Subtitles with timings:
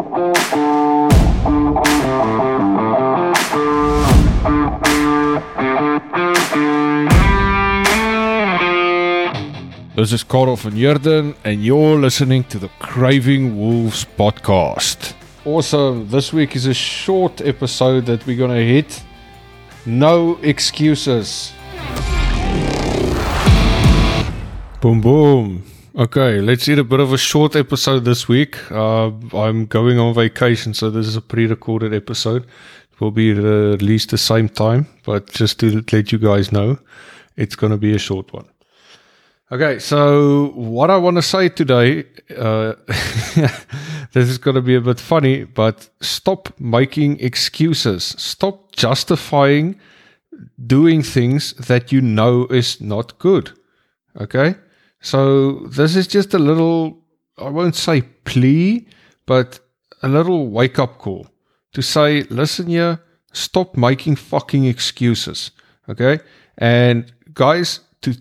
[0.00, 0.08] This
[10.14, 15.12] is Carl van Heerden, and you're listening to the Craving Wolves podcast.
[15.44, 16.08] Awesome.
[16.08, 19.02] This week is a short episode that we're going to hit.
[19.84, 21.52] No excuses.
[24.80, 25.62] Boom, boom.
[25.96, 28.70] Okay, let's hit a bit of a short episode this week.
[28.70, 32.44] Uh, I'm going on vacation, so this is a pre recorded episode.
[32.44, 36.78] It will be released the same time, but just to let you guys know,
[37.36, 38.46] it's going to be a short one.
[39.50, 42.04] Okay, so what I want to say today,
[42.36, 42.74] uh,
[44.12, 48.14] this is going to be a bit funny, but stop making excuses.
[48.16, 49.80] Stop justifying
[50.64, 53.50] doing things that you know is not good.
[54.20, 54.54] Okay,
[55.00, 56.98] so this is just a little,
[57.38, 58.86] I won't say plea,
[59.26, 59.60] but
[60.02, 61.26] a little wake up call
[61.72, 63.00] to say, listen here,
[63.32, 65.50] stop making fucking excuses.
[65.88, 66.20] Okay,
[66.58, 68.14] and guys, to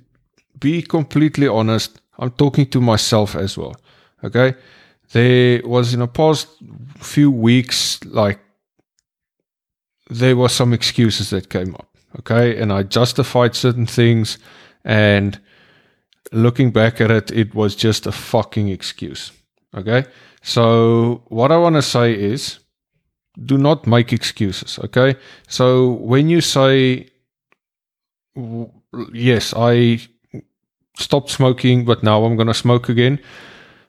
[0.60, 3.76] be completely honest, I'm talking to myself as well.
[4.24, 4.56] Okay.
[5.12, 6.48] There was in the past
[6.98, 8.40] few weeks, like,
[10.10, 11.88] there were some excuses that came up.
[12.20, 12.60] Okay.
[12.60, 14.38] And I justified certain things.
[14.84, 15.40] And
[16.32, 19.32] looking back at it, it was just a fucking excuse.
[19.76, 20.06] Okay.
[20.42, 22.60] So, what I want to say is
[23.46, 24.80] do not make excuses.
[24.80, 25.16] Okay.
[25.48, 27.10] So, when you say,
[29.14, 30.00] yes, I
[30.98, 33.20] stopped smoking, but now I'm going to smoke again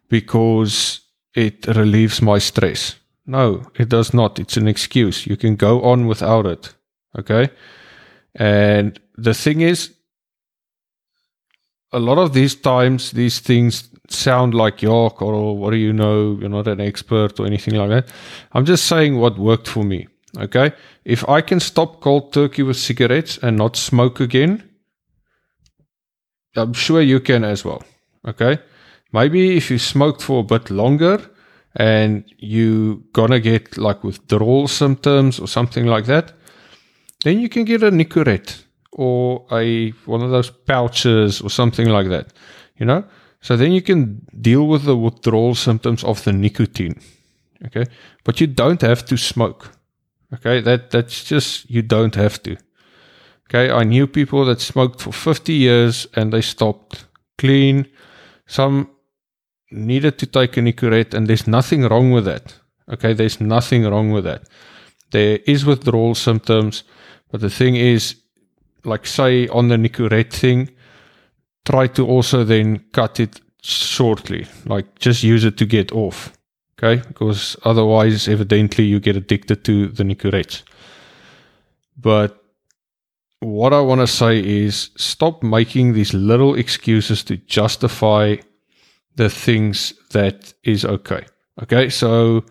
[0.09, 1.01] because
[1.35, 2.97] it relieves my stress.
[3.27, 4.39] No, it does not.
[4.39, 5.27] It's an excuse.
[5.27, 6.75] You can go on without it.
[7.19, 7.51] Okay.
[8.35, 9.95] And the thing is,
[11.93, 16.37] a lot of these times, these things sound like york or what do you know?
[16.41, 18.13] You're not an expert or anything like that.
[18.53, 20.09] I'm just saying what worked for me.
[20.39, 20.73] Okay.
[21.05, 24.69] If I can stop cold turkey with cigarettes and not smoke again,
[26.57, 27.83] I'm sure you can as well.
[28.27, 28.59] Okay.
[29.13, 31.21] Maybe if you smoked for a bit longer
[31.77, 36.33] and you gonna get like withdrawal symptoms or something like that,
[37.25, 42.09] then you can get a Nicorette or a one of those pouches or something like
[42.09, 42.33] that.
[42.77, 43.05] You know?
[43.41, 47.01] So then you can deal with the withdrawal symptoms of the nicotine.
[47.67, 47.85] Okay.
[48.25, 49.71] But you don't have to smoke.
[50.35, 50.61] Okay.
[50.61, 52.57] That that's just you don't have to.
[53.51, 57.89] Okay, I knew people that smoked for 50 years and they stopped clean.
[58.47, 58.91] Some
[59.73, 62.55] needed to take a Nicorette, and there's nothing wrong with that.
[62.93, 64.49] Okay, there's nothing wrong with that.
[65.11, 66.85] There is withdrawal symptoms,
[67.33, 68.15] but the thing is,
[68.85, 70.71] like say on the Nicorette thing,
[71.65, 74.47] try to also then cut it shortly.
[74.67, 76.33] Like just use it to get off.
[76.79, 80.63] Okay, because otherwise, evidently, you get addicted to the Nicorettes.
[81.95, 82.43] But
[83.41, 88.37] what I want to say is stop making these little excuses to justify
[89.17, 91.27] the things that is okay.
[91.63, 92.45] Okay, so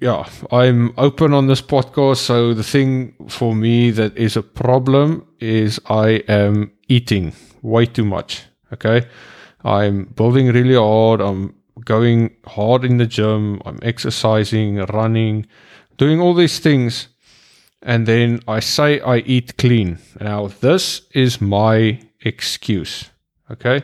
[0.00, 2.18] yeah, I'm open on this podcast.
[2.18, 7.32] So the thing for me that is a problem is I am eating
[7.62, 8.44] way too much.
[8.72, 9.06] Okay,
[9.64, 11.20] I'm building really hard.
[11.20, 13.60] I'm going hard in the gym.
[13.64, 15.46] I'm exercising, running,
[15.96, 17.08] doing all these things
[17.84, 19.98] and then I say I eat clean.
[20.18, 23.10] Now, this is my excuse.
[23.50, 23.82] Okay.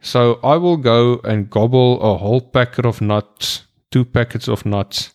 [0.00, 5.12] So I will go and gobble a whole packet of nuts, two packets of nuts,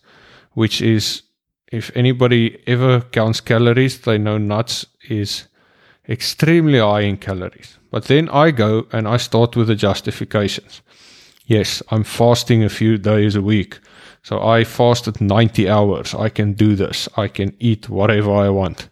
[0.56, 1.22] which is,
[1.70, 5.48] if anybody ever counts calories, they know nuts is
[6.08, 7.78] extremely high in calories.
[7.90, 10.80] But then I go and I start with the justifications.
[11.44, 13.78] Yes, I'm fasting a few days a week.
[14.22, 16.14] So I fasted 90 hours.
[16.14, 17.06] I can do this.
[17.18, 18.88] I can eat whatever I want.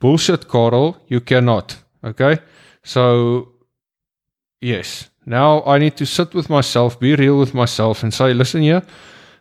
[0.00, 0.96] Bullshit, Carl.
[1.06, 1.76] You cannot.
[2.02, 2.38] Okay.
[2.82, 3.52] So,
[4.60, 5.08] yes.
[5.24, 8.82] Now I need to sit with myself, be real with myself, and say, listen here,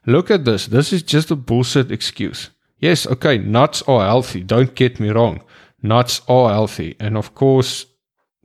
[0.06, 0.68] look at this.
[0.68, 2.50] This is just a bullshit excuse.
[2.80, 4.42] Yes, okay, nuts are healthy.
[4.42, 5.42] Don't get me wrong.
[5.82, 6.96] Nuts are healthy.
[7.00, 7.86] And of course,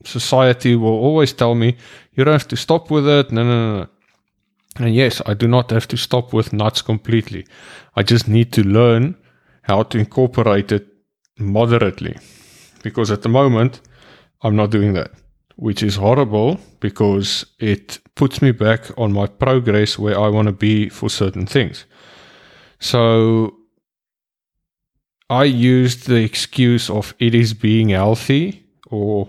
[0.05, 1.77] society will always tell me,
[2.13, 3.31] you don't have to stop with it.
[3.31, 3.87] No, no, no.
[4.77, 7.47] And yes, I do not have to stop with nuts completely.
[7.95, 9.17] I just need to learn
[9.63, 10.87] how to incorporate it
[11.39, 12.17] moderately.
[12.83, 13.81] Because at the moment,
[14.43, 15.13] I'm not doing that,
[15.57, 20.53] which is horrible because it puts me back on my progress where I want to
[20.53, 21.85] be for certain things.
[22.79, 23.57] So
[25.31, 29.29] I used the excuse of it is being healthy or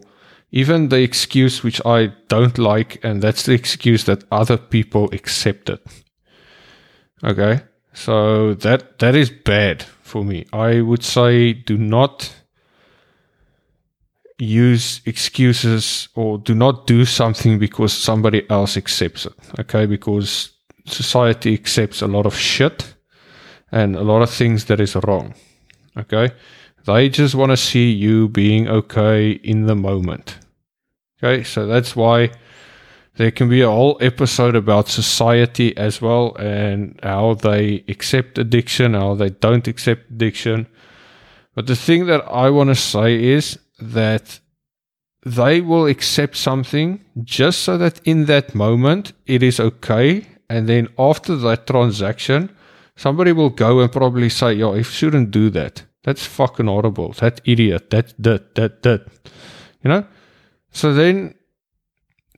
[0.51, 5.79] even the excuse which I don't like, and that's the excuse that other people accepted.
[7.23, 7.61] Okay.
[7.93, 10.45] So that that is bad for me.
[10.53, 12.33] I would say do not
[14.37, 19.33] use excuses or do not do something because somebody else accepts it.
[19.59, 20.51] Okay, because
[20.85, 22.95] society accepts a lot of shit
[23.71, 25.33] and a lot of things that is wrong.
[25.97, 26.31] Okay,
[26.85, 30.37] they just want to see you being okay in the moment.
[31.23, 32.31] Okay, so that's why
[33.15, 38.93] there can be a whole episode about society as well and how they accept addiction,
[38.93, 40.67] how they don't accept addiction.
[41.55, 44.39] But the thing that I want to say is that
[45.25, 50.27] they will accept something just so that in that moment it is okay.
[50.49, 52.55] And then after that transaction,
[52.95, 55.83] somebody will go and probably say, Yo, you shouldn't do that.
[56.03, 57.13] That's fucking horrible.
[57.13, 57.89] That idiot.
[57.89, 59.07] That, that, that, that.
[59.83, 60.05] You know?
[60.71, 61.33] So then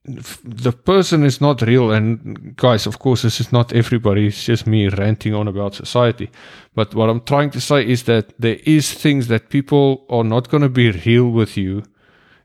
[0.07, 1.91] the person is not real.
[1.91, 4.27] And guys, of course, this is not everybody.
[4.27, 6.29] It's just me ranting on about society.
[6.75, 10.49] But what I'm trying to say is that there is things that people are not
[10.49, 11.83] going to be real with you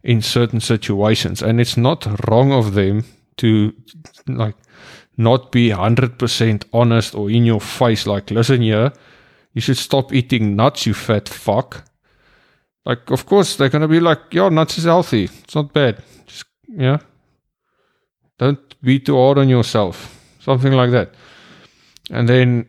[0.03, 1.41] in certain situations.
[1.41, 3.05] And it's not wrong of them
[3.37, 3.73] to
[4.26, 4.56] like
[5.17, 8.06] not be 100% honest or in your face.
[8.06, 8.93] Like, listen here,
[9.55, 11.85] you should stop eating nuts, you fat fuck.
[12.85, 15.25] Like, of course, they're going to be like, your nuts is healthy.
[15.25, 16.03] It's not bad.
[16.26, 16.99] Just, yeah.
[18.38, 20.19] Don't be too hard on yourself.
[20.40, 21.14] Something like that.
[22.11, 22.67] And then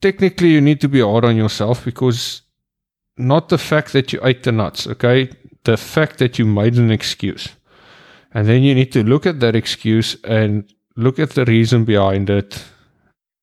[0.00, 2.42] technically you need to be hard on yourself because
[3.16, 5.30] not the fact that you ate the nuts, okay?
[5.64, 7.48] The fact that you made an excuse.
[8.32, 12.30] And then you need to look at that excuse and look at the reason behind
[12.30, 12.64] it,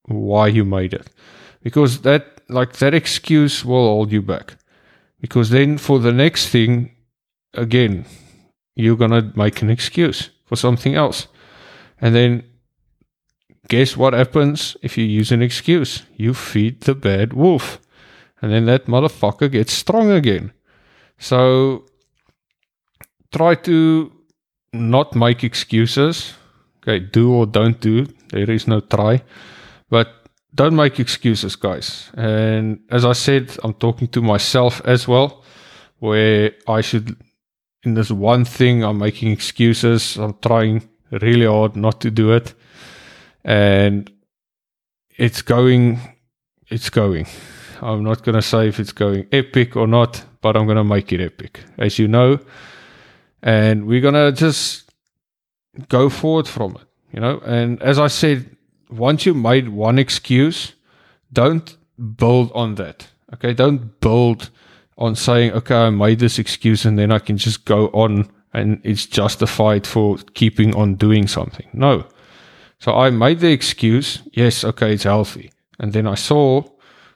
[0.06, 1.10] why you made it.
[1.64, 4.58] Because that, like, that excuse will hold you back.
[5.20, 6.96] Because then for the next thing,
[7.54, 8.06] again,
[8.76, 11.28] you're to make an excuse for something else.
[12.00, 12.44] And then
[13.68, 16.04] guess what happens if you use an excuse?
[16.16, 17.80] You feed the bad wolf.
[18.42, 20.52] And then that motherfucker gets strong again.
[21.18, 21.86] So
[23.32, 24.12] try to
[24.74, 26.34] not make excuses.
[26.84, 28.06] Okay, do or don't do.
[28.30, 29.24] There is no try.
[29.90, 30.08] But
[30.54, 32.12] don't make excuses, guys.
[32.16, 35.44] And as I said, I'm talking to myself as well,
[36.00, 37.16] where I should,
[37.86, 40.18] in this one thing, I'm making excuses.
[40.18, 42.54] I'm trying really hard not to do it.
[43.44, 44.12] And
[45.18, 46.00] it's going,
[46.68, 47.28] it's going.
[47.82, 50.84] I'm not going to say if it's going epic or not, but I'm going to
[50.84, 52.40] make it epic, as you know.
[53.42, 54.90] And we're going to just
[55.90, 57.40] go forward from it, you know.
[57.46, 58.56] And as I said,
[58.90, 60.74] once you made one excuse,
[61.32, 61.76] don't
[62.18, 63.08] build on that.
[63.34, 63.54] Okay.
[63.54, 64.50] Don't build
[64.98, 68.80] on saying, okay, I made this excuse and then I can just go on and
[68.84, 71.68] it's justified for keeping on doing something.
[71.74, 72.06] No.
[72.80, 75.52] So I made the excuse, yes, okay, it's healthy.
[75.80, 76.64] And then I saw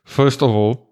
[0.10, 0.90] First of all,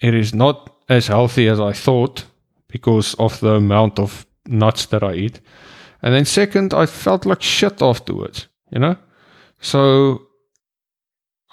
[0.00, 2.24] it is not as healthy as I thought
[2.66, 5.40] because of the amount of nuts that I eat.
[6.02, 8.96] And then second, I felt like shit afterwards, you know?
[9.60, 10.22] So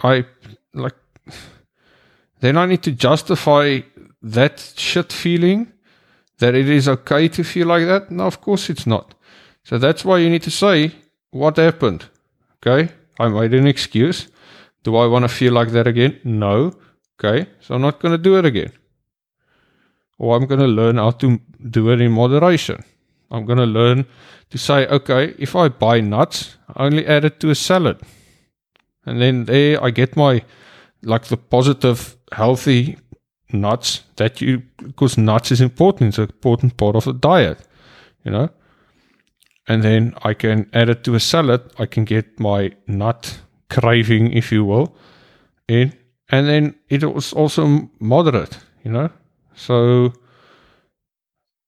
[0.01, 0.25] I
[0.73, 0.95] like
[2.39, 3.81] then I need to justify
[4.33, 5.71] that shit feeling
[6.39, 8.11] that it is okay to feel like that.
[8.11, 9.13] No, of course it's not.
[9.63, 10.91] So that's why you need to say
[11.31, 12.05] what happened.
[12.57, 12.93] Okay?
[13.19, 14.27] I made an excuse.
[14.83, 16.19] Do I want to feel like that again?
[16.23, 16.73] No.
[17.19, 18.71] Okay, so I'm not going to do it again.
[20.19, 22.83] Or I'm going to learn how to do it in moderation.
[23.31, 24.05] I'm going to learn
[24.51, 27.99] to say, okay, if I buy nuts, I only add it to a salad.
[29.05, 30.43] And then there I get my,
[31.01, 32.97] like the positive, healthy
[33.51, 36.09] nuts that you, because nuts is important.
[36.09, 37.59] It's an important part of the diet,
[38.23, 38.49] you know.
[39.67, 41.61] And then I can add it to a salad.
[41.77, 43.39] I can get my nut
[43.69, 44.95] craving, if you will,
[45.67, 45.93] in
[46.29, 49.09] and then it was also moderate, you know.
[49.55, 50.13] So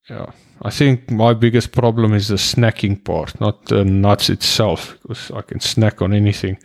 [0.10, 0.32] yeah,
[0.62, 5.42] I think my biggest problem is the snacking part, not the nuts itself, because I
[5.42, 6.58] can snack on anything,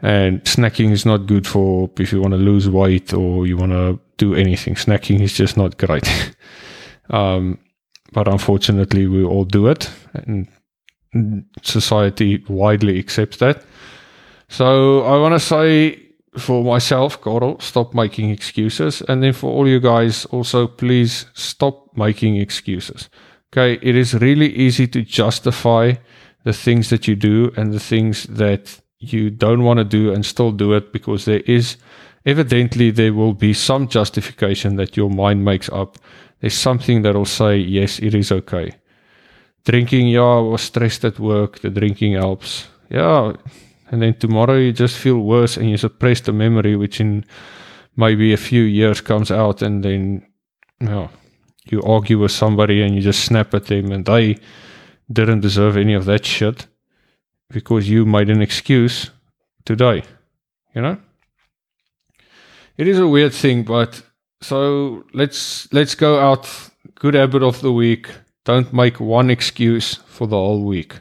[0.00, 3.72] and snacking is not good for if you want to lose weight or you want
[3.72, 4.76] to do anything.
[4.76, 6.08] Snacking is just not great.
[7.10, 7.58] um,
[8.12, 10.48] but unfortunately, we all do it, and
[11.62, 13.64] society widely accepts that.
[14.48, 15.98] So I want to say
[16.38, 19.02] for myself, Carl, stop making excuses.
[19.08, 23.08] And then for all you guys, also please stop making excuses.
[23.52, 25.94] Okay, it is really easy to justify
[26.44, 30.24] the things that you do and the things that you don't want to do and
[30.24, 31.76] still do it because there is
[32.24, 35.98] evidently there will be some justification that your mind makes up.
[36.40, 38.72] There's something that will say, yes, it is okay.
[39.64, 41.60] Drinking, yeah, I was stressed at work.
[41.60, 42.68] The drinking helps.
[42.90, 43.34] Yeah,
[43.90, 47.24] and then tomorrow you just feel worse and you suppress the memory, which in
[47.96, 50.26] maybe a few years comes out, and then
[50.80, 51.08] you,
[51.66, 54.38] you argue with somebody and you just snap at them, and they
[55.12, 56.66] didn't deserve any of that shit
[57.50, 59.10] because you made an excuse
[59.64, 60.02] today.
[60.74, 60.96] You know,
[62.82, 64.02] it is a weird thing, but
[64.40, 66.48] so let's let's go out.
[66.96, 68.08] Good habit of the week.
[68.44, 70.98] Don't make one excuse for the whole week.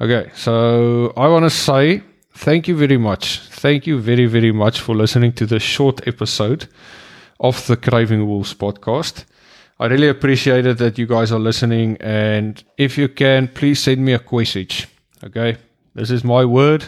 [0.00, 2.02] Okay, so I want to say
[2.34, 3.38] thank you very much.
[3.50, 6.66] Thank you very, very much for listening to this short episode
[7.38, 9.24] of the Craving Wolves podcast.
[9.78, 11.98] I really appreciate it that you guys are listening.
[12.00, 14.88] And if you can, please send me a message.
[15.22, 15.56] Okay,
[15.94, 16.84] this is my word.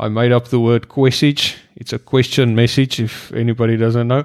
[0.00, 1.58] I made up the word message.
[1.76, 4.24] It's a question message if anybody doesn't know.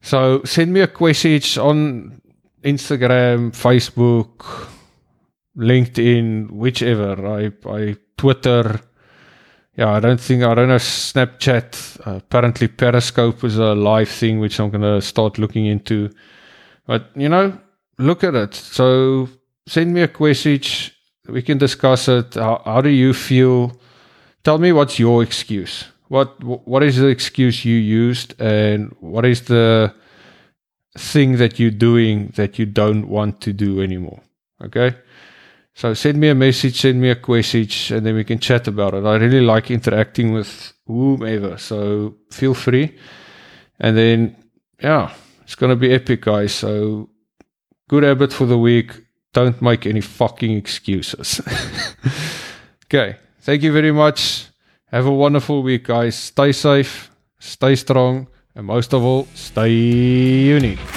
[0.00, 2.22] So send me a message on
[2.64, 4.68] Instagram, Facebook,
[5.54, 7.14] LinkedIn, whichever.
[7.26, 8.80] I, I Twitter.
[9.76, 12.06] Yeah, I don't think I don't know Snapchat.
[12.06, 16.08] Uh, apparently, Periscope is a live thing, which I'm gonna start looking into.
[16.86, 17.58] But you know,
[17.98, 18.54] look at it.
[18.54, 19.28] So
[19.66, 20.96] send me a message.
[21.28, 22.34] We can discuss it.
[22.34, 23.78] How, how do you feel?
[24.42, 25.84] Tell me what's your excuse.
[26.08, 29.94] What what is the excuse you used, and what is the
[30.98, 34.20] thing that you're doing that you don't want to do anymore?
[34.64, 34.96] Okay.
[35.74, 38.94] So send me a message, send me a message, and then we can chat about
[38.94, 39.04] it.
[39.04, 42.98] I really like interacting with whomever, so feel free.
[43.78, 44.36] And then,
[44.82, 46.52] yeah, it's gonna be epic, guys.
[46.52, 47.08] So
[47.88, 48.92] good habit for the week.
[49.32, 51.40] Don't make any fucking excuses.
[52.86, 54.46] okay, thank you very much.
[54.86, 56.16] Have a wonderful week, guys.
[56.16, 60.89] Stay safe, stay strong, and most of all, stay unique.